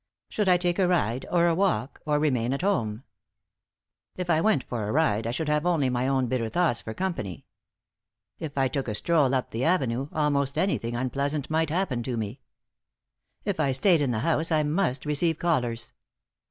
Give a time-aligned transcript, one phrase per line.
[0.29, 3.03] Should I take a ride or a walk, or remain at home?
[4.15, 6.81] If I went out for a ride, I should have only my own bitter thoughts
[6.81, 7.45] for company.
[8.39, 12.39] If I took a stroll up the Avenue, almost anything unpleasant might happen to me.
[13.45, 15.93] If I stayed in the house, I must receive callers.